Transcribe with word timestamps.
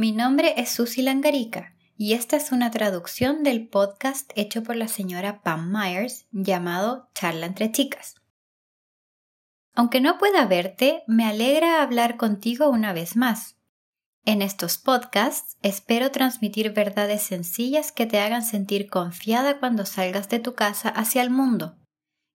Mi 0.00 0.12
nombre 0.12 0.54
es 0.56 0.70
Susi 0.70 1.02
Langarica 1.02 1.74
y 1.94 2.14
esta 2.14 2.38
es 2.38 2.52
una 2.52 2.70
traducción 2.70 3.42
del 3.42 3.68
podcast 3.68 4.32
hecho 4.34 4.62
por 4.62 4.74
la 4.74 4.88
señora 4.88 5.42
Pam 5.42 5.70
Myers 5.70 6.26
llamado 6.32 7.10
Charla 7.14 7.44
entre 7.44 7.70
chicas. 7.70 8.14
Aunque 9.74 10.00
no 10.00 10.16
pueda 10.16 10.46
verte, 10.46 11.02
me 11.06 11.26
alegra 11.26 11.82
hablar 11.82 12.16
contigo 12.16 12.70
una 12.70 12.94
vez 12.94 13.14
más. 13.14 13.58
En 14.24 14.40
estos 14.40 14.78
podcasts 14.78 15.58
espero 15.60 16.10
transmitir 16.10 16.72
verdades 16.72 17.22
sencillas 17.22 17.92
que 17.92 18.06
te 18.06 18.20
hagan 18.20 18.42
sentir 18.42 18.88
confiada 18.88 19.58
cuando 19.58 19.84
salgas 19.84 20.30
de 20.30 20.38
tu 20.38 20.54
casa 20.54 20.88
hacia 20.88 21.20
el 21.20 21.28
mundo, 21.28 21.76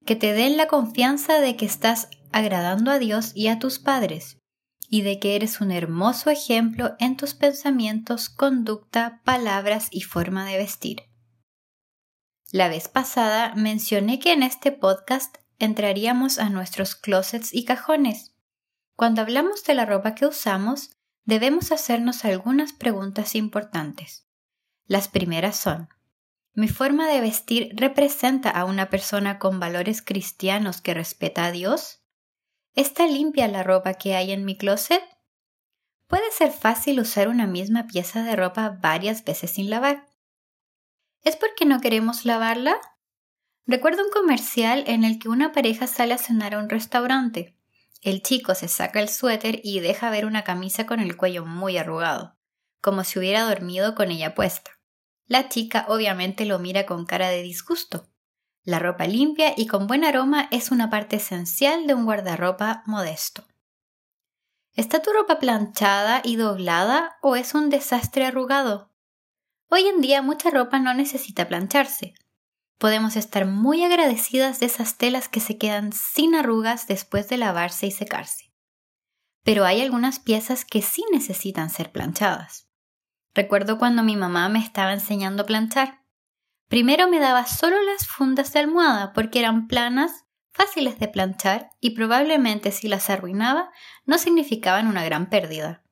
que 0.05 0.16
te 0.16 0.34
den 0.34 0.55
la 0.55 0.68
confianza 0.68 1.40
de 1.40 1.55
que 1.55 1.66
estás 1.66 2.10
agradando 2.32 2.91
a 2.91 3.00
Dios 3.00 3.32
y 3.34 3.48
a 3.48 3.58
tus 3.58 3.80
padres, 3.80 4.38
y 4.90 5.02
de 5.02 5.20
que 5.20 5.36
eres 5.36 5.62
un 5.62 5.72
hermoso 5.72 6.30
ejemplo 6.30 6.96
en 7.00 7.18
tus 7.18 7.34
pensamientos, 7.34 8.30
conducta, 8.30 9.22
palabras 9.24 9.88
y 9.92 10.02
forma 10.02 10.46
de 10.46 10.58
vestir. 10.58 11.04
La 12.52 12.70
vez 12.70 12.88
pasada 12.88 13.54
mencioné 13.56 14.20
que 14.20 14.32
en 14.32 14.44
este 14.44 14.72
podcast 14.72 15.38
entraríamos 15.60 16.40
a 16.40 16.50
nuestros 16.50 16.96
closets 16.96 17.54
y 17.54 17.66
cajones. 17.66 18.36
Cuando 18.96 19.22
hablamos 19.22 19.64
de 19.64 19.74
la 19.74 19.86
ropa 19.86 20.16
que 20.16 20.26
usamos, 20.26 20.92
debemos 21.26 21.72
hacernos 21.72 22.24
algunas 22.24 22.72
preguntas 22.72 23.36
importantes. 23.36 24.28
Las 24.86 25.08
primeras 25.08 25.58
son, 25.58 25.90
¿mi 26.54 26.68
forma 26.68 27.08
de 27.08 27.20
vestir 27.20 27.70
representa 27.76 28.50
a 28.52 28.64
una 28.66 28.90
persona 28.90 29.40
con 29.40 29.60
valores 29.60 30.02
cristianos 30.02 30.80
que 30.80 30.94
respeta 30.94 31.46
a 31.46 31.52
Dios? 31.52 32.05
¿Está 32.76 33.07
limpia 33.07 33.48
la 33.48 33.63
ropa 33.63 33.93
que 33.93 34.15
hay 34.15 34.34
en 34.34 34.43
mi 34.43 34.57
closet? 34.57 35.01
Puede 36.07 36.29
ser 36.31 36.51
fácil 36.51 36.99
usar 36.99 37.29
una 37.29 37.48
misma 37.48 37.87
pieza 37.87 38.21
de 38.21 38.35
ropa 38.35 38.77
varias 38.81 39.23
veces 39.23 39.51
sin 39.51 39.70
lavar. 39.70 40.05
¿Es 41.21 41.37
porque 41.37 41.63
no 41.63 41.79
queremos 41.79 42.26
lavarla? 42.26 42.76
Recuerdo 43.65 44.03
un 44.03 44.12
comercial 44.12 44.84
en 44.87 45.05
el 45.05 45.20
que 45.20 45.29
una 45.29 45.53
pareja 45.53 45.87
sale 45.87 46.15
a 46.15 46.18
cenar 46.18 46.53
a 46.53 46.59
un 46.59 46.70
restaurante. 46.70 47.57
El 48.01 48.21
chico 48.21 48.53
se 48.55 48.68
saca 48.68 48.99
el 48.99 49.07
suéter 49.07 49.62
y 49.63 49.79
deja 49.79 50.09
ver 50.09 50.26
una 50.26 50.43
camisa 50.43 50.85
con 50.85 50.99
el 50.99 51.15
cuello 51.15 51.46
muy 51.46 51.77
arrugado, 51.77 52.37
como 52.81 53.05
si 53.05 53.20
hubiera 53.20 53.43
dormido 53.43 53.96
con 53.96 54.12
ella 54.12 54.35
puesta. 54.35 54.71
La 55.27 55.48
chica 55.48 55.85
obviamente 55.87 56.43
lo 56.43 56.59
mira 56.59 56.85
con 56.85 57.05
cara 57.05 57.29
de 57.29 57.41
disgusto. 57.41 58.12
La 58.66 58.80
ropa 58.80 59.05
limpia 59.05 59.54
y 59.55 59.68
con 59.68 59.85
buen 59.85 60.04
aroma 60.04 60.48
es 60.49 60.71
una 60.71 60.90
parte 60.90 61.18
esencial 61.18 61.85
de 61.85 61.94
un 61.94 62.05
guardarropa 62.05 62.82
modesto. 62.88 63.46
¿Está 64.74 65.03
tu 65.03 65.12
ropa 65.13 65.38
planchada 65.38 66.22
y 66.24 66.35
doblada 66.35 67.18
o 67.22 67.36
es 67.36 67.53
un 67.53 67.69
desastre 67.69 68.25
arrugado? 68.25 68.91
Hoy 69.69 69.86
en 69.86 70.02
día 70.02 70.24
mucha 70.24 70.50
ropa 70.50 70.80
no 70.80 70.96
necesita 70.96 71.47
plancharse. 71.47 72.16
Podemos 72.80 73.16
estar 73.16 73.46
muy 73.46 73.84
agradecidas 73.84 74.59
de 74.59 74.66
esas 74.66 74.97
telas 74.97 75.30
que 75.30 75.40
se 75.40 75.59
quedan 75.59 75.94
sin 75.94 76.34
arrugas 76.34 76.88
después 76.88 77.30
de 77.30 77.38
lavarse 77.38 77.86
y 77.86 77.91
secarse. 77.91 78.52
Pero 79.44 79.63
hay 79.63 79.81
algunas 79.81 80.19
piezas 80.19 80.66
que 80.66 80.81
sí 80.81 81.06
necesitan 81.12 81.69
ser 81.69 81.91
planchadas. 81.91 82.68
Recuerdo 83.36 83.78
cuando 83.78 84.02
mi 84.02 84.16
mamá 84.16 84.50
me 84.50 84.59
estaba 84.59 84.91
enseñando 84.91 85.44
a 85.44 85.46
planchar. 85.46 86.05
Primero 86.68 87.08
me 87.08 87.19
daba 87.19 87.46
solo 87.46 87.81
las 87.84 88.08
fundas 88.08 88.53
de 88.53 88.59
almohada 88.59 89.13
porque 89.13 89.40
eran 89.40 89.68
planas, 89.68 90.25
fáciles 90.52 91.00
de 91.00 91.08
planchar 91.08 91.69
y 91.80 91.91
probablemente 91.91 92.72
si 92.72 92.88
las 92.88 93.09
arruinaba 93.09 93.72
no 94.06 94.18
significaban 94.18 94.88
una 94.88 95.03
gran 95.03 95.30
pérdida. 95.30 95.84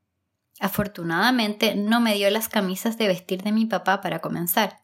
Afortunadamente 0.59 1.75
no 1.75 2.00
me 2.00 2.16
dio 2.16 2.29
las 2.29 2.50
camisas 2.50 2.97
de 2.97 3.07
vestir 3.07 3.44
de 3.44 3.51
mi 3.51 3.66
papá 3.66 4.01
para 4.01 4.19
comenzar. 4.19 4.81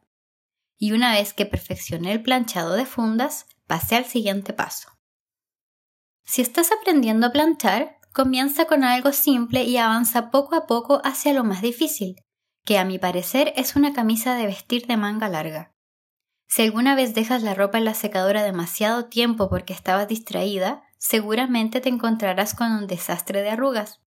Y 0.78 0.92
una 0.92 1.14
vez 1.14 1.34
que 1.34 1.46
perfeccioné 1.46 2.12
el 2.12 2.22
planchado 2.22 2.74
de 2.74 2.86
fundas, 2.86 3.48
pasé 3.68 3.96
al 3.96 4.06
siguiente 4.06 4.54
paso. 4.54 4.90
Si 6.24 6.42
estás 6.42 6.72
aprendiendo 6.72 7.28
a 7.28 7.32
planchar, 7.32 7.98
comienza 8.14 8.66
con 8.66 8.84
algo 8.84 9.12
simple 9.12 9.64
y 9.64 9.78
avanza 9.78 10.32
poco 10.32 10.56
a 10.56 10.68
poco 10.68 11.02
hacia 11.04 11.34
lo 11.34 11.44
más 11.44 11.62
difícil, 11.62 12.16
que 12.66 12.78
a 12.78 12.86
mi 12.86 13.00
parecer 13.00 13.54
es 13.56 13.76
una 13.76 13.94
camisa 13.94 14.36
de 14.36 14.46
vestir 14.46 14.86
de 14.86 14.98
manga 14.98 15.30
larga. 15.30 15.74
Si 16.50 16.64
alguna 16.64 16.96
vez 16.96 17.14
dejas 17.14 17.44
la 17.44 17.54
ropa 17.54 17.78
en 17.78 17.86
la 17.86 17.94
secadora 17.94 18.42
demasiado 18.42 19.06
tiempo 19.06 19.50
porque 19.50 19.72
estabas 19.72 20.08
distraída, 20.08 20.82
seguramente 20.98 21.80
te 21.80 21.90
encontrarás 21.90 22.56
con 22.56 22.72
un 22.72 22.88
desastre 22.88 23.44
de 23.44 23.52
arrugas. 23.52 24.02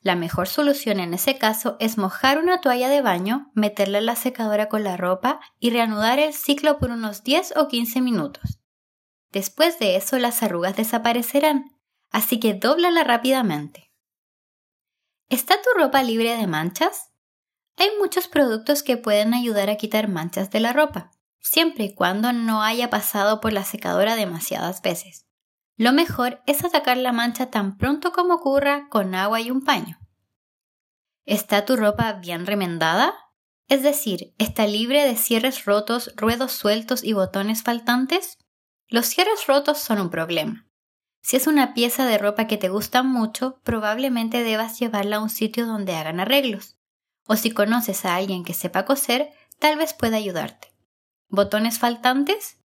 La 0.00 0.16
mejor 0.16 0.48
solución 0.48 1.00
en 1.00 1.12
ese 1.12 1.36
caso 1.36 1.76
es 1.78 1.98
mojar 1.98 2.38
una 2.38 2.62
toalla 2.62 2.88
de 2.88 3.02
baño, 3.02 3.50
meterla 3.52 3.98
en 3.98 4.06
la 4.06 4.16
secadora 4.16 4.70
con 4.70 4.84
la 4.84 4.96
ropa 4.96 5.38
y 5.60 5.68
reanudar 5.68 6.18
el 6.18 6.32
ciclo 6.32 6.78
por 6.78 6.90
unos 6.90 7.24
10 7.24 7.58
o 7.58 7.68
15 7.68 8.00
minutos. 8.00 8.58
Después 9.30 9.78
de 9.78 9.96
eso 9.96 10.18
las 10.18 10.42
arrugas 10.42 10.76
desaparecerán, 10.76 11.76
así 12.10 12.40
que 12.40 12.54
dóblala 12.54 13.04
rápidamente. 13.04 13.92
¿Está 15.28 15.56
tu 15.60 15.78
ropa 15.78 16.02
libre 16.02 16.38
de 16.38 16.46
manchas? 16.46 17.12
Hay 17.76 17.90
muchos 17.98 18.28
productos 18.28 18.82
que 18.82 18.96
pueden 18.96 19.34
ayudar 19.34 19.68
a 19.68 19.76
quitar 19.76 20.08
manchas 20.08 20.50
de 20.50 20.60
la 20.60 20.72
ropa 20.72 21.12
siempre 21.40 21.84
y 21.84 21.94
cuando 21.94 22.32
no 22.32 22.62
haya 22.62 22.90
pasado 22.90 23.40
por 23.40 23.52
la 23.52 23.64
secadora 23.64 24.16
demasiadas 24.16 24.82
veces. 24.82 25.26
Lo 25.76 25.92
mejor 25.92 26.42
es 26.46 26.64
atacar 26.64 26.96
la 26.96 27.12
mancha 27.12 27.50
tan 27.50 27.76
pronto 27.76 28.12
como 28.12 28.34
ocurra 28.34 28.88
con 28.88 29.14
agua 29.14 29.40
y 29.40 29.50
un 29.50 29.62
paño. 29.62 29.98
¿Está 31.24 31.64
tu 31.64 31.76
ropa 31.76 32.12
bien 32.14 32.46
remendada? 32.46 33.14
Es 33.68 33.82
decir, 33.82 34.34
¿está 34.38 34.66
libre 34.66 35.04
de 35.04 35.16
cierres 35.16 35.64
rotos, 35.64 36.12
ruedos 36.16 36.52
sueltos 36.52 37.02
y 37.02 37.12
botones 37.12 37.62
faltantes? 37.62 38.38
Los 38.88 39.06
cierres 39.06 39.46
rotos 39.46 39.78
son 39.78 40.00
un 40.00 40.08
problema. 40.08 40.66
Si 41.20 41.36
es 41.36 41.48
una 41.48 41.74
pieza 41.74 42.06
de 42.06 42.18
ropa 42.18 42.46
que 42.46 42.56
te 42.56 42.68
gusta 42.68 43.02
mucho, 43.02 43.60
probablemente 43.64 44.44
debas 44.44 44.78
llevarla 44.78 45.16
a 45.16 45.20
un 45.20 45.30
sitio 45.30 45.66
donde 45.66 45.96
hagan 45.96 46.20
arreglos. 46.20 46.76
O 47.26 47.34
si 47.34 47.50
conoces 47.50 48.04
a 48.04 48.14
alguien 48.14 48.44
que 48.44 48.54
sepa 48.54 48.84
coser, 48.84 49.30
tal 49.58 49.76
vez 49.76 49.92
pueda 49.92 50.18
ayudarte. 50.18 50.75
¿Botones 51.28 51.80
faltantes? 51.80 52.60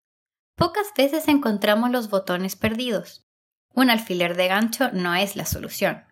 Pocas 0.55 0.87
veces 0.97 1.29
encontramos 1.29 1.91
los 1.91 2.09
botones 2.09 2.57
perdidos. 2.57 3.25
Un 3.73 3.89
alfiler 3.89 4.35
de 4.35 4.49
gancho 4.49 4.91
no 4.91 5.15
es 5.15 5.37
la 5.37 5.45
solución. 5.45 6.03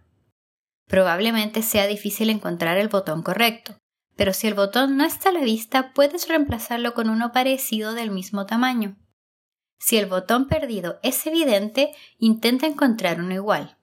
Probablemente 0.88 1.62
sea 1.62 1.88
difícil 1.88 2.30
encontrar 2.30 2.78
el 2.78 2.88
botón 2.88 3.22
correcto, 3.22 3.78
pero 4.16 4.32
si 4.32 4.48
el 4.48 4.54
botón 4.54 4.96
no 4.96 5.04
está 5.04 5.30
a 5.30 5.32
la 5.34 5.42
vista 5.42 5.92
puedes 5.94 6.30
reemplazarlo 6.30 6.94
con 6.94 7.10
uno 7.10 7.34
parecido 7.34 7.94
del 7.94 8.12
mismo 8.12 8.46
tamaño. 8.46 8.96
Si 9.78 9.98
el 9.98 10.06
botón 10.06 10.48
perdido 10.48 11.00
es 11.04 11.28
evidente, 11.28 11.94
intenta 12.18 12.66
encontrar 12.66 13.20
uno 13.20 13.34
igual. 13.34 13.78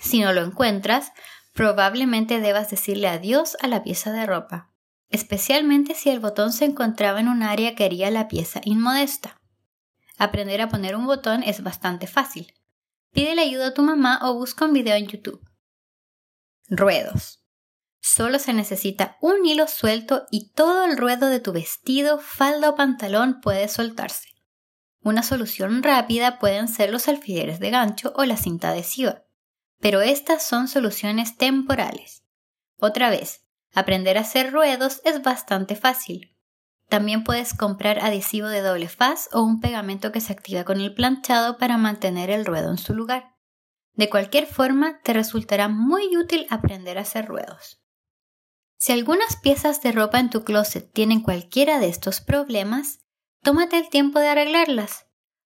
Si 0.00 0.20
no 0.20 0.32
lo 0.32 0.42
encuentras, 0.42 1.12
probablemente 1.52 2.40
debas 2.40 2.70
decirle 2.70 3.06
adiós 3.06 3.56
a 3.60 3.68
la 3.68 3.84
pieza 3.84 4.10
de 4.10 4.26
ropa 4.26 4.73
especialmente 5.10 5.94
si 5.94 6.10
el 6.10 6.20
botón 6.20 6.52
se 6.52 6.64
encontraba 6.64 7.20
en 7.20 7.28
un 7.28 7.42
área 7.42 7.74
que 7.74 7.84
haría 7.84 8.10
la 8.10 8.28
pieza 8.28 8.60
inmodesta. 8.64 9.40
Aprender 10.18 10.60
a 10.60 10.68
poner 10.68 10.96
un 10.96 11.06
botón 11.06 11.42
es 11.42 11.62
bastante 11.62 12.06
fácil. 12.06 12.52
Pídele 13.12 13.42
ayuda 13.42 13.68
a 13.68 13.74
tu 13.74 13.82
mamá 13.82 14.20
o 14.22 14.34
busca 14.34 14.64
un 14.64 14.72
video 14.72 14.96
en 14.96 15.06
YouTube. 15.06 15.48
Ruedos. 16.68 17.44
Solo 18.00 18.38
se 18.38 18.52
necesita 18.52 19.16
un 19.20 19.46
hilo 19.46 19.66
suelto 19.66 20.26
y 20.30 20.50
todo 20.50 20.84
el 20.84 20.96
ruedo 20.96 21.28
de 21.28 21.40
tu 21.40 21.52
vestido, 21.52 22.18
falda 22.18 22.70
o 22.70 22.76
pantalón 22.76 23.40
puede 23.40 23.68
soltarse. 23.68 24.28
Una 25.00 25.22
solución 25.22 25.82
rápida 25.82 26.38
pueden 26.38 26.68
ser 26.68 26.90
los 26.90 27.08
alfileres 27.08 27.60
de 27.60 27.70
gancho 27.70 28.12
o 28.16 28.24
la 28.24 28.36
cinta 28.36 28.70
adhesiva, 28.70 29.22
pero 29.80 30.00
estas 30.00 30.42
son 30.42 30.66
soluciones 30.68 31.36
temporales. 31.36 32.24
Otra 32.78 33.10
vez, 33.10 33.43
Aprender 33.74 34.16
a 34.18 34.22
hacer 34.22 34.52
ruedos 34.52 35.00
es 35.04 35.22
bastante 35.22 35.74
fácil. 35.74 36.34
También 36.88 37.24
puedes 37.24 37.54
comprar 37.54 37.98
adhesivo 37.98 38.46
de 38.46 38.60
doble 38.60 38.88
faz 38.88 39.28
o 39.32 39.42
un 39.42 39.60
pegamento 39.60 40.12
que 40.12 40.20
se 40.20 40.32
activa 40.32 40.64
con 40.64 40.80
el 40.80 40.94
planchado 40.94 41.58
para 41.58 41.76
mantener 41.76 42.30
el 42.30 42.46
ruedo 42.46 42.70
en 42.70 42.78
su 42.78 42.94
lugar. 42.94 43.34
De 43.94 44.08
cualquier 44.08 44.46
forma, 44.46 45.00
te 45.02 45.12
resultará 45.12 45.68
muy 45.68 46.16
útil 46.16 46.46
aprender 46.50 46.98
a 46.98 47.02
hacer 47.02 47.26
ruedos. 47.26 47.80
Si 48.76 48.92
algunas 48.92 49.36
piezas 49.36 49.82
de 49.82 49.92
ropa 49.92 50.20
en 50.20 50.30
tu 50.30 50.44
closet 50.44 50.92
tienen 50.92 51.20
cualquiera 51.20 51.78
de 51.80 51.88
estos 51.88 52.20
problemas, 52.20 53.00
tómate 53.42 53.78
el 53.78 53.88
tiempo 53.88 54.20
de 54.20 54.28
arreglarlas. 54.28 55.06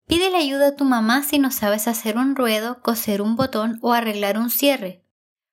Pídele 0.07 0.37
ayuda 0.37 0.69
a 0.69 0.75
tu 0.75 0.85
mamá 0.85 1.23
si 1.23 1.37
no 1.37 1.51
sabes 1.51 1.87
hacer 1.87 2.17
un 2.17 2.35
ruedo, 2.35 2.81
coser 2.81 3.21
un 3.21 3.35
botón 3.35 3.77
o 3.81 3.93
arreglar 3.93 4.39
un 4.39 4.49
cierre. 4.49 5.05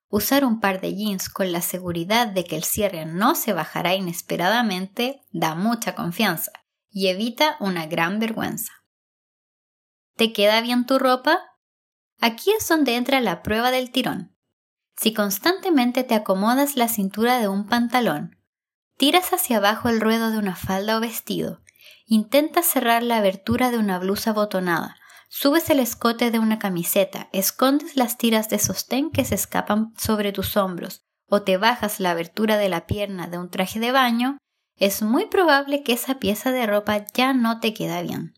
Usar 0.08 0.44
un 0.44 0.60
par 0.60 0.80
de 0.80 0.94
jeans 0.94 1.28
con 1.28 1.50
la 1.52 1.60
seguridad 1.60 2.28
de 2.28 2.44
que 2.44 2.56
el 2.56 2.64
cierre 2.64 3.06
no 3.06 3.34
se 3.34 3.52
bajará 3.52 3.94
inesperadamente 3.94 5.22
da 5.32 5.54
mucha 5.54 5.94
confianza 5.94 6.52
y 6.90 7.08
evita 7.08 7.56
una 7.60 7.86
gran 7.86 8.20
vergüenza. 8.20 8.72
¿Te 10.14 10.32
queda 10.32 10.60
bien 10.60 10.86
tu 10.86 10.98
ropa? 10.98 11.40
Aquí 12.20 12.50
es 12.58 12.66
donde 12.68 12.96
entra 12.96 13.20
la 13.20 13.42
prueba 13.42 13.70
del 13.70 13.90
tirón. 13.90 14.34
Si 14.96 15.12
constantemente 15.12 16.04
te 16.04 16.14
acomodas 16.14 16.76
la 16.76 16.88
cintura 16.88 17.38
de 17.38 17.48
un 17.48 17.66
pantalón, 17.66 18.38
tiras 18.96 19.32
hacia 19.34 19.58
abajo 19.58 19.90
el 19.90 20.00
ruedo 20.00 20.30
de 20.30 20.38
una 20.38 20.56
falda 20.56 20.96
o 20.96 21.00
vestido, 21.00 21.62
intentas 22.06 22.64
cerrar 22.64 23.02
la 23.02 23.18
abertura 23.18 23.70
de 23.70 23.78
una 23.78 23.98
blusa 23.98 24.32
botonada, 24.32 24.96
subes 25.28 25.70
el 25.70 25.80
escote 25.80 26.30
de 26.30 26.38
una 26.38 26.58
camiseta, 26.58 27.28
escondes 27.32 27.96
las 27.96 28.18
tiras 28.18 28.48
de 28.48 28.58
sostén 28.58 29.10
que 29.10 29.24
se 29.24 29.34
escapan 29.34 29.94
sobre 29.96 30.32
tus 30.32 30.56
hombros, 30.56 31.02
o 31.28 31.42
te 31.42 31.56
bajas 31.56 32.00
la 32.00 32.12
abertura 32.12 32.56
de 32.56 32.68
la 32.68 32.86
pierna 32.86 33.26
de 33.26 33.38
un 33.38 33.50
traje 33.50 33.80
de 33.80 33.92
baño, 33.92 34.38
es 34.76 35.02
muy 35.02 35.26
probable 35.26 35.82
que 35.82 35.92
esa 35.92 36.18
pieza 36.18 36.52
de 36.52 36.66
ropa 36.66 37.06
ya 37.14 37.32
no 37.32 37.60
te 37.60 37.72
queda 37.72 38.02
bien. 38.02 38.34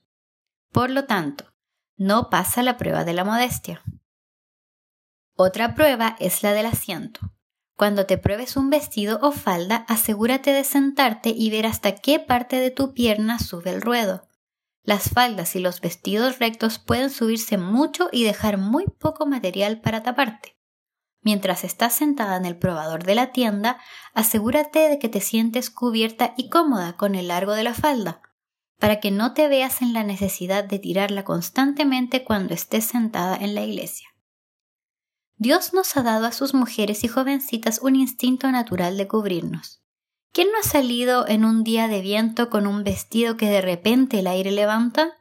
Por 0.73 0.90
lo 0.90 1.05
tanto, 1.05 1.52
no 1.96 2.31
pasa 2.31 2.62
la 2.62 2.76
prueba 2.76 3.05
de 3.05 3.12
la 3.12 3.25
modestia. 3.25 3.82
Otra 5.37 5.75
prueba 5.75 6.17
es 6.20 6.43
la 6.43 6.52
del 6.52 6.67
asiento. 6.67 7.32
Cuando 7.76 8.06
te 8.06 8.19
pruebes 8.19 8.56
un 8.56 8.70
vestido 8.70 9.19
o 9.23 9.32
falda, 9.32 9.85
asegúrate 9.88 10.52
de 10.52 10.64
sentarte 10.64 11.31
y 11.31 11.50
ver 11.50 11.67
hasta 11.67 11.94
qué 11.94 12.19
parte 12.19 12.56
de 12.56 12.70
tu 12.70 12.93
pierna 12.93 13.38
sube 13.38 13.70
el 13.70 13.81
ruedo. 13.81 14.27
Las 14.88 15.11
faldas 15.11 15.55
y 15.55 15.58
los 15.58 15.82
vestidos 15.82 16.38
rectos 16.38 16.79
pueden 16.79 17.11
subirse 17.11 17.58
mucho 17.58 18.08
y 18.11 18.25
dejar 18.25 18.56
muy 18.56 18.87
poco 18.87 19.26
material 19.26 19.82
para 19.82 20.02
taparte. 20.02 20.56
Mientras 21.20 21.62
estás 21.62 21.94
sentada 21.94 22.38
en 22.38 22.46
el 22.46 22.56
probador 22.56 23.05
de 23.05 23.14
la 23.14 23.31
tienda, 23.31 23.79
asegúrate 24.14 24.88
de 24.88 24.99
que 24.99 25.11
te 25.11 25.20
sientes 25.20 25.69
cubierta 25.69 26.32
y 26.38 26.49
cómoda 26.49 26.96
con 26.96 27.17
el 27.17 27.29
largo 27.29 27.52
de 27.52 27.64
la 27.64 27.75
falda, 27.75 28.23
para 28.79 28.99
que 28.99 29.11
no 29.11 29.35
te 29.35 29.46
veas 29.46 29.82
en 29.82 29.93
la 29.93 30.05
necesidad 30.05 30.64
de 30.64 30.79
tirarla 30.79 31.23
constantemente 31.23 32.25
cuando 32.25 32.55
estés 32.55 32.87
sentada 32.87 33.37
en 33.37 33.55
la 33.55 33.64
iglesia. 33.64 34.08
Dios 35.37 35.75
nos 35.75 35.99
ha 35.99 36.02
dado 36.02 36.25
a 36.25 36.32
sus 36.32 36.55
mujeres 36.55 37.05
y 37.05 37.08
jovencitas 37.08 37.81
un 37.82 37.94
instinto 37.94 38.50
natural 38.50 38.96
de 38.96 39.06
cubrirnos. 39.06 39.77
¿Quién 40.32 40.48
no 40.52 40.58
ha 40.58 40.62
salido 40.62 41.26
en 41.26 41.44
un 41.44 41.64
día 41.64 41.88
de 41.88 42.00
viento 42.00 42.50
con 42.50 42.66
un 42.66 42.84
vestido 42.84 43.36
que 43.36 43.48
de 43.48 43.60
repente 43.60 44.20
el 44.20 44.26
aire 44.26 44.52
levanta? 44.52 45.16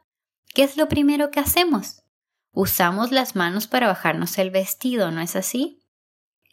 ¿Qué 0.54 0.62
es 0.62 0.76
lo 0.76 0.88
primero 0.88 1.30
que 1.30 1.40
hacemos? 1.40 2.02
Usamos 2.52 3.12
las 3.12 3.36
manos 3.36 3.66
para 3.66 3.86
bajarnos 3.86 4.38
el 4.38 4.50
vestido, 4.50 5.10
¿no 5.10 5.20
es 5.20 5.36
así? 5.36 5.82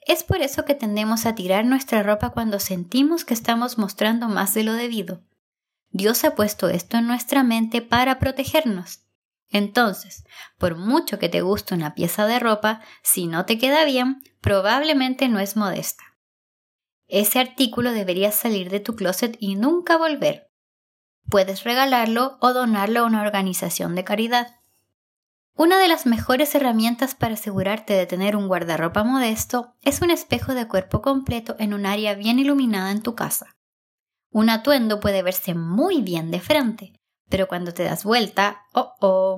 Es 0.06 0.24
por 0.24 0.42
eso 0.42 0.66
que 0.66 0.76
tendemos 0.76 1.26
a 1.26 1.34
tirar 1.34 1.66
nuestra 1.66 2.04
ropa 2.04 2.30
cuando 2.30 2.60
sentimos 2.60 3.26
que 3.26 3.34
estamos 3.34 3.78
mostrando 3.78 4.28
más 4.28 4.54
de 4.54 4.64
lo 4.64 4.74
debido. 4.74 5.24
Dios 5.90 6.24
ha 6.24 6.36
puesto 6.36 6.70
esto 6.70 6.98
en 6.98 7.08
nuestra 7.08 7.44
mente 7.44 7.82
para 7.82 8.20
protegernos. 8.20 9.02
Entonces, 9.50 10.26
por 10.58 10.76
mucho 10.76 11.18
que 11.20 11.30
te 11.30 11.42
guste 11.42 11.74
una 11.74 11.96
pieza 11.96 12.28
de 12.28 12.40
ropa, 12.40 12.82
si 13.02 13.28
no 13.28 13.46
te 13.46 13.58
queda 13.58 13.86
bien, 13.86 14.22
probablemente 14.42 15.30
no 15.30 15.40
es 15.40 15.56
modesta. 15.56 16.04
Ese 17.08 17.40
artículo 17.40 17.92
debería 17.92 18.32
salir 18.32 18.70
de 18.70 18.80
tu 18.80 18.96
closet 18.96 19.38
y 19.40 19.56
nunca 19.56 19.98
volver. 19.98 20.52
Puedes 21.30 21.64
regalarlo 21.64 22.38
o 22.42 22.54
donarlo 22.54 23.02
a 23.02 23.06
una 23.06 23.22
organización 23.22 23.96
de 23.96 24.04
caridad. 24.04 24.60
Una 25.56 25.80
de 25.80 25.88
las 25.88 26.06
mejores 26.06 26.54
herramientas 26.54 27.16
para 27.16 27.36
asegurarte 27.36 27.94
de 27.94 28.06
tener 28.06 28.36
un 28.36 28.48
guardarropa 28.48 29.04
modesto 29.04 29.74
es 29.82 30.02
un 30.02 30.12
espejo 30.12 30.54
de 30.54 30.68
cuerpo 30.68 31.02
completo 31.02 31.56
en 31.60 31.74
un 31.74 31.86
área 31.86 32.14
bien 32.14 32.40
iluminada 32.40 32.92
en 32.92 33.02
tu 33.02 33.16
casa. 33.16 33.56
Un 34.32 34.50
atuendo 34.50 35.00
puede 35.00 35.24
verse 35.24 35.56
muy 35.56 36.02
bien 36.02 36.30
de 36.30 36.42
frente, 36.42 36.94
pero 37.30 37.48
cuando 37.48 37.74
te 37.74 37.84
das 37.84 38.04
vuelta, 38.04 38.64
oh 38.74 38.96
oh, 39.00 39.38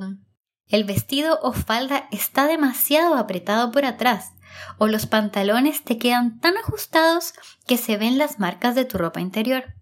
el 0.68 0.84
vestido 0.84 1.40
o 1.44 1.54
falda 1.54 2.08
está 2.12 2.48
demasiado 2.48 3.16
apretado 3.16 3.72
por 3.72 3.86
atrás, 3.86 4.34
o 4.78 4.88
los 4.88 5.06
pantalones 5.06 5.84
te 5.84 5.98
quedan 5.98 6.40
tan 6.40 6.58
ajustados 6.58 7.34
que 7.66 7.78
se 7.78 7.98
ven 7.98 8.18
las 8.18 8.40
marcas 8.40 8.76
de 8.76 8.86
tu 8.86 8.98
ropa 8.98 9.22
interior. 9.22 9.74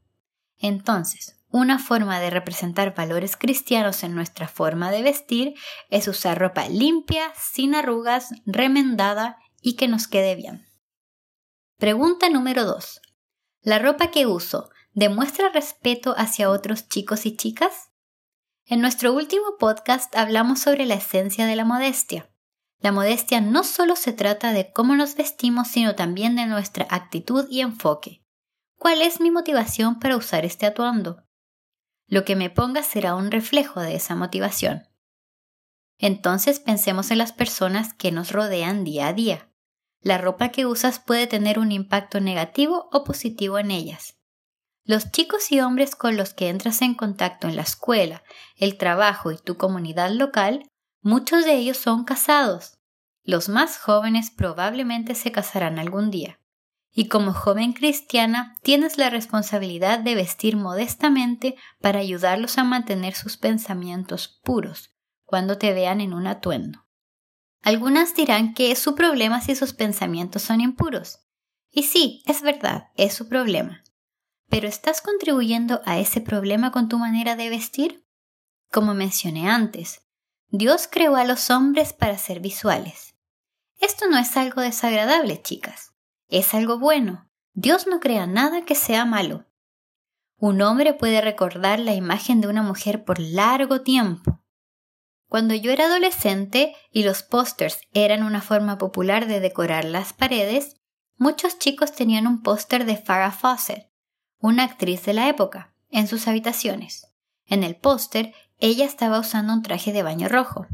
Entonces, 0.57 1.35
una 1.49 1.79
forma 1.79 2.19
de 2.19 2.29
representar 2.29 2.95
valores 2.95 3.37
cristianos 3.37 4.03
en 4.03 4.13
nuestra 4.13 4.47
forma 4.47 4.91
de 4.91 5.01
vestir 5.01 5.53
es 5.89 6.07
usar 6.07 6.37
ropa 6.37 6.67
limpia, 6.67 7.31
sin 7.35 7.75
arrugas, 7.75 8.29
remendada 8.45 9.37
y 9.61 9.75
que 9.75 9.87
nos 9.87 10.07
quede 10.07 10.35
bien. 10.35 10.65
Pregunta 11.77 12.29
número 12.29 12.65
2. 12.65 13.01
¿La 13.61 13.79
ropa 13.79 14.11
que 14.11 14.25
uso 14.25 14.69
demuestra 14.93 15.49
respeto 15.49 16.13
hacia 16.17 16.49
otros 16.49 16.87
chicos 16.89 17.25
y 17.25 17.35
chicas? 17.35 17.89
En 18.65 18.81
nuestro 18.81 19.13
último 19.13 19.57
podcast 19.59 20.15
hablamos 20.15 20.59
sobre 20.59 20.85
la 20.85 20.95
esencia 20.95 21.45
de 21.45 21.55
la 21.55 21.65
modestia. 21.65 22.29
La 22.85 22.91
modestia 22.91 23.41
no 23.41 23.63
solo 23.63 23.95
se 23.95 24.13
trata 24.13 24.53
de 24.53 24.71
cómo 24.71 24.95
nos 24.95 25.15
vestimos, 25.15 25.69
sino 25.69 25.95
también 25.95 26.35
de 26.35 26.45
nuestra 26.45 26.85
actitud 26.91 27.47
y 27.49 27.61
enfoque. 27.61 28.23
¿Cuál 28.77 29.01
es 29.01 29.19
mi 29.19 29.31
motivación 29.31 29.97
para 29.97 30.15
usar 30.15 30.45
este 30.45 30.67
atuendo? 30.67 31.25
Lo 32.05 32.23
que 32.25 32.35
me 32.35 32.51
ponga 32.51 32.83
será 32.83 33.15
un 33.15 33.31
reflejo 33.31 33.79
de 33.79 33.95
esa 33.95 34.13
motivación. 34.13 34.87
Entonces 35.97 36.59
pensemos 36.59 37.09
en 37.09 37.17
las 37.17 37.33
personas 37.33 37.95
que 37.95 38.11
nos 38.11 38.31
rodean 38.31 38.83
día 38.83 39.07
a 39.07 39.13
día. 39.13 39.49
La 40.01 40.19
ropa 40.19 40.49
que 40.49 40.67
usas 40.67 40.99
puede 40.99 41.25
tener 41.25 41.57
un 41.57 41.71
impacto 41.71 42.19
negativo 42.19 42.87
o 42.91 43.03
positivo 43.03 43.57
en 43.57 43.71
ellas. 43.71 44.19
Los 44.83 45.09
chicos 45.09 45.51
y 45.51 45.59
hombres 45.59 45.95
con 45.95 46.17
los 46.17 46.35
que 46.35 46.49
entras 46.49 46.83
en 46.83 46.93
contacto 46.93 47.47
en 47.47 47.55
la 47.55 47.63
escuela, 47.63 48.21
el 48.57 48.77
trabajo 48.77 49.31
y 49.31 49.39
tu 49.39 49.57
comunidad 49.57 50.11
local, 50.11 50.69
muchos 51.01 51.45
de 51.45 51.55
ellos 51.55 51.77
son 51.77 52.03
casados. 52.03 52.74
Los 53.25 53.49
más 53.49 53.79
jóvenes 53.79 54.29
probablemente 54.29 55.15
se 55.15 55.31
casarán 55.31 55.79
algún 55.79 56.11
día. 56.11 56.39
Y 56.91 57.07
como 57.07 57.33
joven 57.33 57.73
cristiana 57.73 58.55
tienes 58.61 58.99
la 58.99 59.09
responsabilidad 59.09 59.99
de 59.99 60.13
vestir 60.13 60.55
modestamente 60.55 61.55
para 61.81 61.99
ayudarlos 61.99 62.59
a 62.59 62.63
mantener 62.63 63.15
sus 63.15 63.35
pensamientos 63.35 64.39
puros 64.43 64.95
cuando 65.23 65.57
te 65.57 65.73
vean 65.73 66.01
en 66.01 66.13
un 66.13 66.27
atuendo. 66.27 66.85
Algunas 67.63 68.13
dirán 68.13 68.53
que 68.53 68.71
es 68.71 68.77
su 68.77 68.93
problema 68.93 69.41
si 69.41 69.55
sus 69.55 69.73
pensamientos 69.73 70.43
son 70.43 70.61
impuros. 70.61 71.25
Y 71.71 71.83
sí, 71.83 72.21
es 72.27 72.43
verdad, 72.43 72.89
es 72.95 73.15
su 73.15 73.27
problema. 73.27 73.83
¿Pero 74.49 74.67
estás 74.67 75.01
contribuyendo 75.01 75.81
a 75.83 75.97
ese 75.97 76.21
problema 76.21 76.71
con 76.71 76.89
tu 76.89 76.99
manera 76.99 77.35
de 77.35 77.49
vestir? 77.49 78.05
Como 78.71 78.93
mencioné 78.93 79.49
antes, 79.49 80.03
Dios 80.49 80.87
creó 80.89 81.15
a 81.15 81.25
los 81.25 81.49
hombres 81.49 81.91
para 81.91 82.19
ser 82.19 82.39
visuales. 82.39 83.14
Esto 83.79 84.07
no 84.09 84.17
es 84.17 84.35
algo 84.37 84.61
desagradable, 84.61 85.41
chicas. 85.41 85.93
Es 86.27 86.53
algo 86.53 86.79
bueno. 86.79 87.29
Dios 87.53 87.87
no 87.87 87.99
crea 87.99 88.27
nada 88.27 88.65
que 88.65 88.75
sea 88.75 89.05
malo. 89.05 89.45
Un 90.37 90.61
hombre 90.61 90.93
puede 90.93 91.21
recordar 91.21 91.79
la 91.79 91.93
imagen 91.93 92.41
de 92.41 92.47
una 92.47 92.61
mujer 92.61 93.05
por 93.05 93.19
largo 93.19 93.81
tiempo. 93.81 94.41
Cuando 95.27 95.55
yo 95.55 95.71
era 95.71 95.85
adolescente 95.85 96.75
y 96.91 97.03
los 97.03 97.23
pósters 97.23 97.79
eran 97.93 98.23
una 98.23 98.41
forma 98.41 98.77
popular 98.77 99.27
de 99.27 99.39
decorar 99.39 99.85
las 99.85 100.13
paredes, 100.13 100.75
muchos 101.17 101.57
chicos 101.57 101.93
tenían 101.93 102.27
un 102.27 102.43
póster 102.43 102.85
de 102.85 102.97
Farrah 102.97 103.31
Fawcett, 103.31 103.89
una 104.39 104.63
actriz 104.63 105.03
de 105.05 105.13
la 105.13 105.29
época, 105.29 105.73
en 105.89 106.07
sus 106.07 106.27
habitaciones. 106.27 107.07
En 107.45 107.63
el 107.63 107.75
póster, 107.75 108.33
ella 108.59 108.85
estaba 108.85 109.19
usando 109.19 109.53
un 109.53 109.61
traje 109.61 109.93
de 109.93 110.03
baño 110.03 110.27
rojo. 110.27 110.67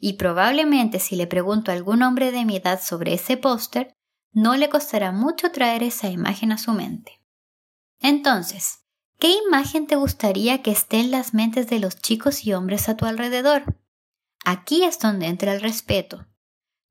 Y 0.00 0.14
probablemente 0.14 0.98
si 0.98 1.14
le 1.14 1.26
pregunto 1.28 1.70
a 1.70 1.74
algún 1.74 2.02
hombre 2.02 2.32
de 2.32 2.44
mi 2.44 2.56
edad 2.56 2.80
sobre 2.82 3.14
ese 3.14 3.36
póster, 3.36 3.92
no 4.32 4.56
le 4.56 4.68
costará 4.68 5.12
mucho 5.12 5.52
traer 5.52 5.82
esa 5.82 6.08
imagen 6.08 6.50
a 6.50 6.58
su 6.58 6.72
mente. 6.72 7.20
Entonces, 8.00 8.80
¿qué 9.18 9.32
imagen 9.46 9.86
te 9.86 9.96
gustaría 9.96 10.62
que 10.62 10.70
esté 10.70 10.98
en 10.98 11.10
las 11.10 11.34
mentes 11.34 11.68
de 11.68 11.78
los 11.78 11.96
chicos 12.00 12.44
y 12.44 12.54
hombres 12.54 12.88
a 12.88 12.96
tu 12.96 13.04
alrededor? 13.04 13.64
Aquí 14.44 14.84
es 14.84 14.98
donde 14.98 15.26
entra 15.26 15.52
el 15.52 15.60
respeto, 15.60 16.26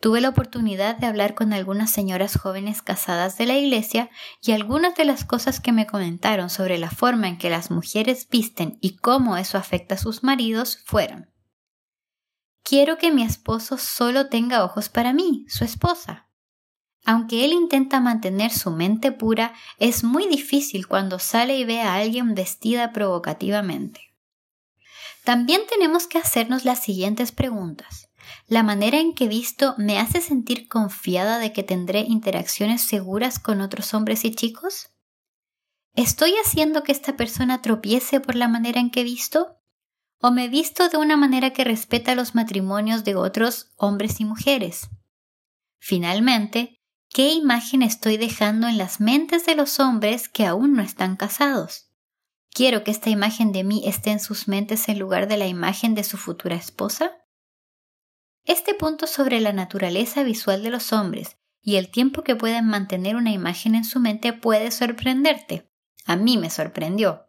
Tuve 0.01 0.21
la 0.21 0.29
oportunidad 0.29 0.95
de 0.95 1.07
hablar 1.07 1.35
con 1.35 1.51
algunas 1.51 1.91
señoras 1.91 2.37
jóvenes 2.37 2.81
casadas 2.81 3.37
de 3.37 3.45
la 3.45 3.57
iglesia 3.57 4.09
y 4.41 4.53
algunas 4.53 4.95
de 4.95 5.03
las 5.03 5.25
cosas 5.25 5.59
que 5.59 5.73
me 5.73 5.87
comentaron 5.87 6.49
sobre 6.49 6.77
la 6.77 6.89
forma 6.89 7.27
en 7.27 7.37
que 7.37 7.49
las 7.49 7.69
mujeres 7.69 8.27
visten 8.29 8.77
y 8.79 8.95
cómo 8.95 9.35
eso 9.35 9.57
afecta 9.57 9.95
a 9.95 9.97
sus 9.97 10.23
maridos 10.23 10.81
fueron. 10.85 11.29
Quiero 12.69 12.99
que 12.99 13.11
mi 13.11 13.23
esposo 13.23 13.79
solo 13.79 14.29
tenga 14.29 14.63
ojos 14.63 14.89
para 14.89 15.11
mí, 15.11 15.43
su 15.49 15.63
esposa. 15.63 16.27
Aunque 17.03 17.43
él 17.43 17.51
intenta 17.51 17.99
mantener 17.99 18.51
su 18.51 18.69
mente 18.69 19.11
pura, 19.11 19.55
es 19.79 20.03
muy 20.03 20.27
difícil 20.27 20.87
cuando 20.87 21.17
sale 21.17 21.57
y 21.57 21.63
ve 21.63 21.81
a 21.81 21.95
alguien 21.95 22.35
vestida 22.35 22.93
provocativamente. 22.93 24.13
También 25.23 25.61
tenemos 25.67 26.05
que 26.05 26.19
hacernos 26.19 26.63
las 26.63 26.83
siguientes 26.83 27.31
preguntas. 27.31 28.11
La 28.45 28.61
manera 28.61 28.99
en 28.99 29.15
que 29.15 29.27
visto 29.27 29.73
me 29.79 29.97
hace 29.97 30.21
sentir 30.21 30.67
confiada 30.67 31.39
de 31.39 31.51
que 31.51 31.63
tendré 31.63 32.01
interacciones 32.01 32.83
seguras 32.83 33.39
con 33.39 33.61
otros 33.61 33.95
hombres 33.95 34.23
y 34.25 34.35
chicos? 34.35 34.91
¿Estoy 35.95 36.35
haciendo 36.45 36.83
que 36.83 36.91
esta 36.91 37.17
persona 37.17 37.63
tropiece 37.63 38.19
por 38.19 38.35
la 38.35 38.47
manera 38.47 38.79
en 38.79 38.91
que 38.91 39.03
visto? 39.03 39.58
¿O 40.21 40.31
me 40.31 40.49
visto 40.49 40.89
de 40.89 40.97
una 40.97 41.17
manera 41.17 41.51
que 41.51 41.63
respeta 41.63 42.15
los 42.15 42.35
matrimonios 42.35 43.03
de 43.03 43.15
otros 43.15 43.71
hombres 43.77 44.19
y 44.19 44.25
mujeres? 44.25 44.89
Finalmente, 45.79 46.79
¿Qué 47.11 47.33
imagen 47.33 47.81
estoy 47.81 48.17
dejando 48.17 48.67
en 48.67 48.77
las 48.77 49.01
mentes 49.01 49.45
de 49.47 49.55
los 49.55 49.79
hombres 49.79 50.29
que 50.29 50.45
aún 50.45 50.73
no 50.73 50.83
están 50.83 51.15
casados? 51.15 51.91
¿Quiero 52.53 52.83
que 52.83 52.91
esta 52.91 53.09
imagen 53.09 53.51
de 53.51 53.63
mí 53.63 53.81
esté 53.87 54.11
en 54.11 54.19
sus 54.19 54.47
mentes 54.47 54.87
en 54.89 54.99
lugar 54.99 55.27
de 55.27 55.37
la 55.37 55.47
imagen 55.47 55.95
de 55.95 56.03
su 56.03 56.17
futura 56.17 56.55
esposa? 56.55 57.11
Este 58.45 58.75
punto 58.75 59.07
sobre 59.07 59.39
la 59.41 59.53
naturaleza 59.53 60.21
visual 60.21 60.61
de 60.61 60.69
los 60.69 60.93
hombres 60.93 61.37
y 61.61 61.77
el 61.77 61.89
tiempo 61.89 62.23
que 62.23 62.35
pueden 62.35 62.67
mantener 62.67 63.15
una 63.15 63.31
imagen 63.31 63.73
en 63.73 63.85
su 63.85 63.99
mente 63.99 64.31
puede 64.31 64.69
sorprenderte. 64.69 65.67
A 66.05 66.15
mí 66.15 66.37
me 66.37 66.51
sorprendió. 66.51 67.25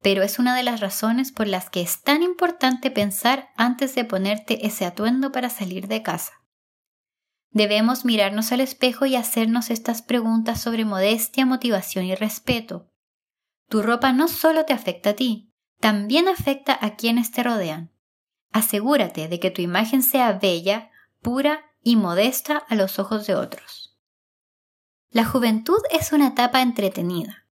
Pero 0.00 0.22
es 0.22 0.38
una 0.38 0.54
de 0.54 0.62
las 0.62 0.80
razones 0.80 1.32
por 1.32 1.46
las 1.46 1.70
que 1.70 1.80
es 1.80 2.02
tan 2.02 2.22
importante 2.22 2.90
pensar 2.90 3.50
antes 3.56 3.94
de 3.94 4.04
ponerte 4.04 4.66
ese 4.66 4.84
atuendo 4.84 5.32
para 5.32 5.50
salir 5.50 5.88
de 5.88 6.02
casa. 6.02 6.32
Debemos 7.50 8.04
mirarnos 8.04 8.52
al 8.52 8.60
espejo 8.60 9.06
y 9.06 9.16
hacernos 9.16 9.70
estas 9.70 10.02
preguntas 10.02 10.60
sobre 10.60 10.84
modestia, 10.84 11.46
motivación 11.46 12.04
y 12.04 12.14
respeto. 12.14 12.90
Tu 13.68 13.82
ropa 13.82 14.12
no 14.12 14.28
solo 14.28 14.64
te 14.64 14.72
afecta 14.72 15.10
a 15.10 15.14
ti, 15.14 15.52
también 15.80 16.28
afecta 16.28 16.78
a 16.80 16.96
quienes 16.96 17.30
te 17.30 17.42
rodean. 17.42 17.92
Asegúrate 18.52 19.28
de 19.28 19.40
que 19.40 19.50
tu 19.50 19.62
imagen 19.62 20.02
sea 20.02 20.32
bella, 20.32 20.90
pura 21.20 21.64
y 21.82 21.96
modesta 21.96 22.58
a 22.58 22.74
los 22.74 22.98
ojos 22.98 23.26
de 23.26 23.34
otros. 23.34 23.98
La 25.10 25.24
juventud 25.24 25.80
es 25.90 26.12
una 26.12 26.28
etapa 26.28 26.60
entretenida. 26.60 27.47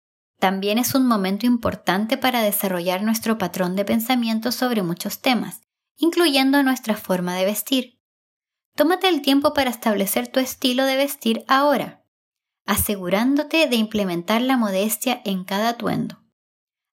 También 0.44 0.78
es 0.78 0.94
un 0.94 1.08
momento 1.08 1.46
importante 1.46 2.18
para 2.18 2.42
desarrollar 2.42 3.02
nuestro 3.02 3.38
patrón 3.38 3.78
de 3.78 3.86
pensamiento 3.86 4.52
sobre 4.52 4.84
muchos 4.84 5.22
temas, 5.22 5.62
incluyendo 5.96 6.62
nuestra 6.64 6.98
forma 6.98 7.34
de 7.38 7.46
vestir. 7.46 8.02
Tómate 8.76 9.08
el 9.08 9.22
tiempo 9.22 9.54
para 9.54 9.70
establecer 9.70 10.28
tu 10.28 10.42
estilo 10.42 10.84
de 10.84 10.98
vestir 10.98 11.46
ahora, 11.48 12.04
asegurándote 12.66 13.68
de 13.70 13.78
implementar 13.78 14.42
la 14.42 14.58
modestia 14.58 15.22
en 15.24 15.46
cada 15.46 15.70
atuendo. 15.70 16.22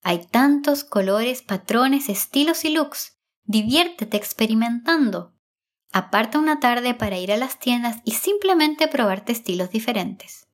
Hay 0.01 0.25
tantos 0.27 0.85
colores, 0.85 1.43
patrones, 1.43 2.09
estilos 2.09 2.65
y 2.65 2.69
looks. 2.69 3.19
Diviértete 3.43 4.17
experimentando. 4.17 5.35
Aparta 5.91 6.39
una 6.39 6.61
tarde 6.61 6.95
para 6.95 7.19
ir 7.19 7.33
a 7.33 7.37
las 7.37 7.59
tiendas 7.59 7.97
y 8.05 8.13
simplemente 8.13 8.87
probarte 8.87 9.33
estilos 9.33 9.71
diferentes. 9.71 10.50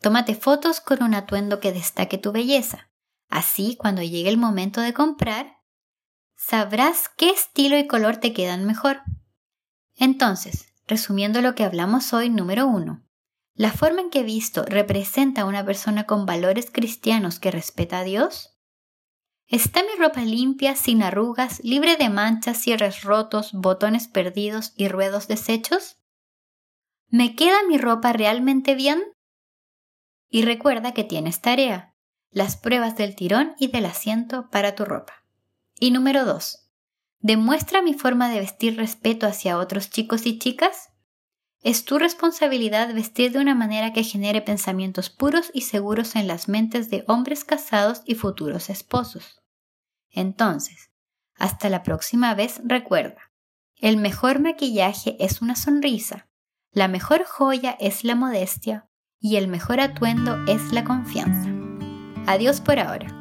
Tómate 0.00 0.34
fotos 0.34 0.80
con 0.80 1.02
un 1.02 1.14
atuendo 1.14 1.60
que 1.60 1.72
destaque 1.72 2.18
tu 2.18 2.32
belleza. 2.32 2.90
Así, 3.28 3.76
cuando 3.76 4.02
llegue 4.02 4.28
el 4.28 4.38
momento 4.38 4.80
de 4.80 4.94
comprar, 4.94 5.58
sabrás 6.36 7.08
qué 7.08 7.30
estilo 7.30 7.76
y 7.78 7.86
color 7.86 8.16
te 8.18 8.32
quedan 8.32 8.64
mejor. 8.64 9.02
Entonces, 9.96 10.72
resumiendo 10.86 11.42
lo 11.42 11.54
que 11.54 11.64
hablamos 11.64 12.12
hoy, 12.12 12.30
número 12.30 12.66
uno. 12.66 13.04
¿La 13.54 13.72
forma 13.72 14.00
en 14.00 14.10
que 14.10 14.20
he 14.20 14.24
visto 14.24 14.64
representa 14.64 15.42
a 15.42 15.44
una 15.44 15.64
persona 15.64 16.04
con 16.04 16.26
valores 16.26 16.70
cristianos 16.70 17.40
que 17.40 17.50
respeta 17.50 17.98
a 17.98 18.04
Dios? 18.04 18.56
¿Está 19.48 19.82
mi 19.82 19.98
ropa 19.98 20.20
limpia, 20.20 20.76
sin 20.76 21.02
arrugas, 21.02 21.58
libre 21.64 21.96
de 21.96 22.08
manchas, 22.08 22.58
cierres 22.58 23.02
rotos, 23.02 23.50
botones 23.52 24.06
perdidos 24.06 24.74
y 24.76 24.86
ruedos 24.86 25.26
deshechos? 25.26 25.96
¿Me 27.08 27.34
queda 27.34 27.56
mi 27.66 27.78
ropa 27.78 28.12
realmente 28.12 28.76
bien? 28.76 29.02
Y 30.30 30.42
recuerda 30.42 30.92
que 30.92 31.04
tienes 31.04 31.40
tarea, 31.40 31.94
las 32.30 32.56
pruebas 32.56 32.96
del 32.96 33.14
tirón 33.14 33.54
y 33.58 33.68
del 33.68 33.86
asiento 33.86 34.50
para 34.50 34.74
tu 34.74 34.84
ropa. 34.84 35.24
Y 35.80 35.90
número 35.90 36.24
2. 36.24 36.68
¿Demuestra 37.20 37.82
mi 37.82 37.94
forma 37.94 38.28
de 38.28 38.40
vestir 38.40 38.76
respeto 38.76 39.26
hacia 39.26 39.58
otros 39.58 39.90
chicos 39.90 40.26
y 40.26 40.38
chicas? 40.38 40.90
Es 41.62 41.84
tu 41.84 41.98
responsabilidad 41.98 42.94
vestir 42.94 43.32
de 43.32 43.40
una 43.40 43.54
manera 43.54 43.92
que 43.92 44.04
genere 44.04 44.42
pensamientos 44.42 45.10
puros 45.10 45.50
y 45.52 45.62
seguros 45.62 46.14
en 46.14 46.28
las 46.28 46.48
mentes 46.48 46.90
de 46.90 47.04
hombres 47.08 47.44
casados 47.44 48.02
y 48.04 48.14
futuros 48.14 48.70
esposos. 48.70 49.42
Entonces, 50.10 50.90
hasta 51.34 51.68
la 51.68 51.82
próxima 51.82 52.34
vez 52.34 52.60
recuerda, 52.64 53.32
el 53.76 53.96
mejor 53.96 54.40
maquillaje 54.40 55.16
es 55.18 55.40
una 55.40 55.56
sonrisa, 55.56 56.28
la 56.70 56.86
mejor 56.86 57.24
joya 57.24 57.76
es 57.80 58.04
la 58.04 58.14
modestia 58.14 58.87
y 59.20 59.36
el 59.36 59.48
mejor 59.48 59.80
atuendo 59.80 60.44
es 60.46 60.72
la 60.72 60.84
confianza. 60.84 61.50
Adiós 62.26 62.60
por 62.60 62.78
ahora. 62.78 63.17